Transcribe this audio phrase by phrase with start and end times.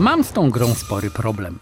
[0.00, 1.58] Mam z tą grą spory problem.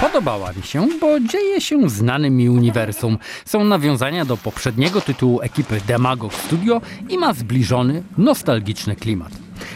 [0.00, 3.18] Podobała mi się, bo dzieje się w znanym mi uniwersum.
[3.44, 9.32] Są nawiązania do poprzedniego tytułu ekipy Demagog Studio i ma zbliżony, nostalgiczny klimat.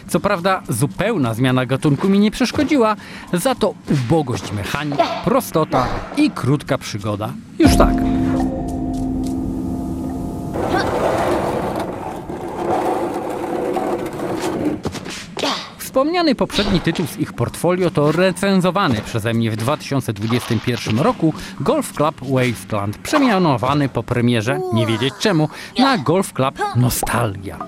[0.09, 2.97] Co prawda zupełna zmiana gatunku mi nie przeszkodziła,
[3.33, 5.87] za to ubogość mechanik, prostota
[6.17, 7.33] i krótka przygoda.
[7.59, 7.95] Już tak.
[15.95, 22.15] Wspomniany poprzedni tytuł z ich portfolio to recenzowany przeze mnie w 2021 roku Golf Club
[22.23, 27.59] Wasteland, przemianowany po premierze, nie wiedzieć czemu, na Golf Club Nostalgia.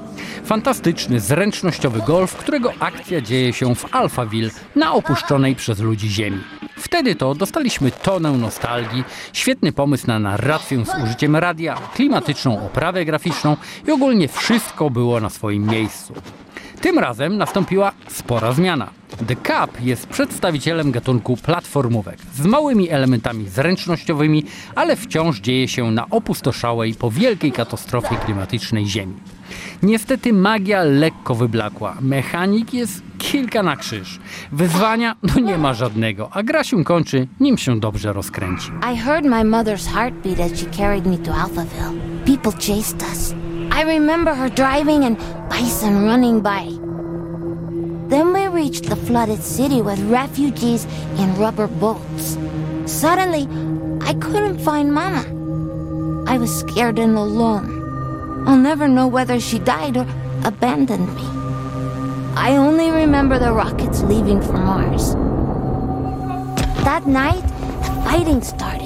[0.44, 6.40] Fantastyczny, zręcznościowy golf, którego akcja dzieje się w Alphaville, na opuszczonej przez ludzi ziemi.
[6.76, 13.56] Wtedy to dostaliśmy tonę nostalgii, świetny pomysł na narrację z użyciem radia, klimatyczną oprawę graficzną
[13.88, 16.14] i ogólnie wszystko było na swoim miejscu.
[16.80, 18.90] Tym razem nastąpiła spora zmiana.
[19.26, 26.10] The Cup jest przedstawicielem gatunku platformówek z małymi elementami zręcznościowymi, ale wciąż dzieje się na
[26.10, 29.14] opustoszałej po wielkiej katastrofie klimatycznej Ziemi.
[29.82, 31.96] Niestety magia lekko wyblakła.
[32.00, 34.18] Mechanik jest kilka na krzyż.
[34.52, 38.70] Wyzwania no nie ma żadnego, a gra się kończy, nim się dobrze rozkręci.
[38.92, 42.00] I heard my mother's heartbeat as she carried me to Alphaville.
[42.24, 43.45] People chased us.
[43.76, 45.18] I remember her driving and
[45.50, 46.64] bison running by.
[48.08, 50.86] Then we reached the flooded city with refugees
[51.18, 52.38] in rubber boats.
[52.86, 53.46] Suddenly,
[54.00, 55.24] I couldn't find Mama.
[56.26, 58.48] I was scared and alone.
[58.48, 60.06] I'll never know whether she died or
[60.42, 61.26] abandoned me.
[62.34, 65.12] I only remember the rockets leaving for Mars.
[66.82, 67.46] That night,
[67.84, 68.85] the fighting started.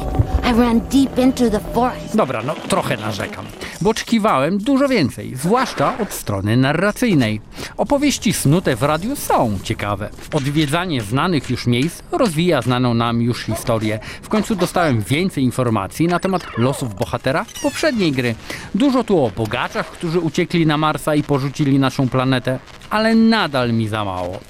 [2.14, 3.44] Dobra, no trochę narzekam,
[3.80, 7.40] bo oczekiwałem dużo więcej, zwłaszcza od strony narracyjnej.
[7.76, 10.10] Opowieści snute w radiu są ciekawe.
[10.32, 13.98] Odwiedzanie znanych już miejsc rozwija znaną nam już historię.
[14.22, 18.34] W końcu dostałem więcej informacji na temat losów bohatera poprzedniej gry.
[18.74, 22.58] Dużo tu o bogaczach, którzy uciekli na Marsa i porzucili naszą planetę,
[22.90, 24.40] ale nadal mi za mało.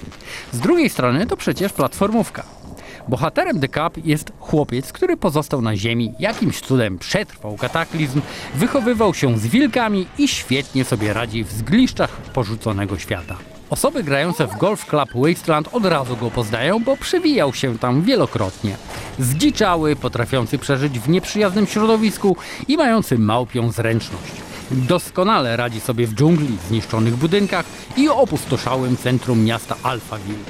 [0.51, 2.60] Z drugiej strony to przecież platformówka.
[3.07, 8.21] Bohaterem The Cup jest chłopiec, który pozostał na ziemi, jakimś cudem przetrwał kataklizm,
[8.55, 13.37] wychowywał się z wilkami i świetnie sobie radzi w zgliszczach porzuconego świata.
[13.69, 18.75] Osoby grające w Golf Club Wasteland od razu go poznają, bo przewijał się tam wielokrotnie.
[19.19, 22.37] Zdziczały, potrafiący przeżyć w nieprzyjaznym środowisku
[22.67, 24.50] i mający małpią zręczność.
[24.71, 27.65] Doskonale radzi sobie w dżungli, zniszczonych budynkach
[27.97, 30.43] i opustoszałym centrum miasta Alphaville.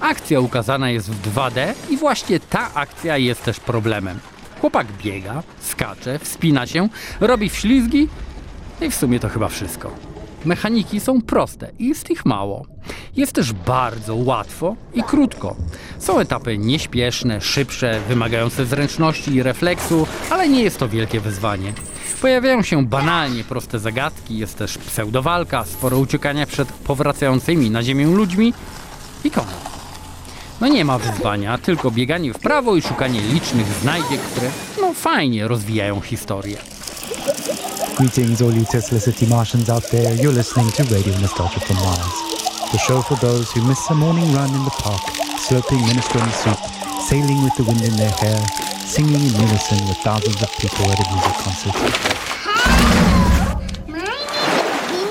[0.00, 4.18] Akcja ukazana jest w 2D i właśnie ta akcja jest też problemem.
[4.60, 6.88] Chłopak biega, skacze, wspina się,
[7.20, 8.08] robi wślizgi
[8.80, 9.90] i w sumie to chyba wszystko.
[10.44, 12.66] Mechaniki są proste i jest ich mało.
[13.16, 15.56] Jest też bardzo łatwo i krótko.
[15.98, 21.72] Są etapy nieśpieszne, szybsze, wymagające zręczności i refleksu, ale nie jest to wielkie wyzwanie.
[22.20, 28.54] Pojawiają się banalnie proste zagadki, jest też pseudowalka, sporo uciekania przed powracającymi na ziemię ludźmi
[29.24, 29.76] i koniec.
[30.60, 34.50] No nie ma wyzwania, tylko bieganie w prawo i szukanie licznych znajdziek, które
[34.80, 36.56] no fajnie rozwijają historię.
[37.98, 40.16] Greetings, all you Tesla City Martians out there.
[40.16, 42.12] You're listening to Radio Nostalgia from Mars.
[42.72, 45.02] The show for those who miss a morning run in the park,
[45.48, 46.58] slurping minestrone soup,
[47.08, 48.65] sailing with the wind in their hair,
[48.96, 51.74] singing in unison with thousands of people at a music concert.
[53.86, 54.08] My name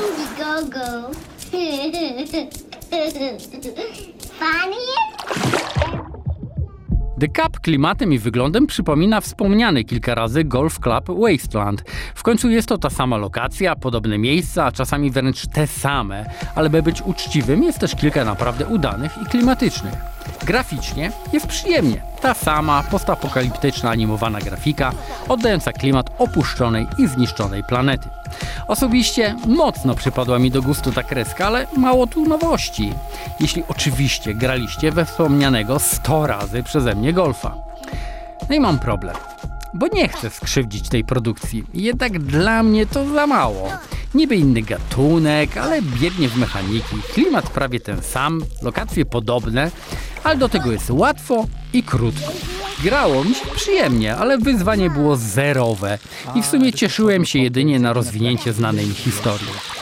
[0.10, 1.14] is Indiegogo.
[4.40, 5.15] Funny?
[7.20, 11.84] The Cup klimatem i wyglądem przypomina wspomniany kilka razy Golf Club Wasteland.
[12.16, 16.70] W końcu jest to ta sama lokacja, podobne miejsca, a czasami wręcz te same, ale
[16.70, 19.94] by być uczciwym jest też kilka naprawdę udanych i klimatycznych.
[20.46, 22.02] Graficznie jest przyjemnie.
[22.22, 24.92] Ta sama postapokaliptyczna animowana grafika,
[25.28, 28.10] oddająca klimat opuszczonej i zniszczonej planety.
[28.68, 32.94] Osobiście mocno przypadła mi do gustu ta kreska, ale mało tu nowości.
[33.40, 37.56] Jeśli oczywiście graliście we wspomnianego 100 razy przeze mnie golfa.
[38.50, 39.16] No i mam problem,
[39.74, 41.64] bo nie chcę skrzywdzić tej produkcji.
[41.74, 43.72] Jednak dla mnie to za mało.
[44.14, 46.96] Niby inny gatunek, ale biednie w mechaniki.
[47.14, 49.72] Klimat prawie ten sam, lokacje podobne,
[50.24, 52.32] ale do tego jest łatwo i krótko.
[52.84, 55.98] Grało mi się przyjemnie, ale wyzwanie było zerowe
[56.36, 59.75] i w sumie cieszyłem się jedynie na rozwinięcie znanej mi historii.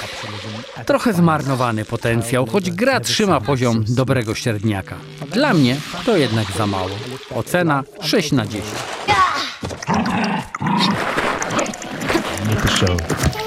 [0.86, 4.96] Trochę zmarnowany potencjał, choć gra trzyma poziom dobrego średniaka.
[5.32, 5.76] Dla mnie
[6.06, 6.90] to jednak za mało.
[7.36, 8.64] Ocena 6 na 10.
[12.50, 13.43] With the show.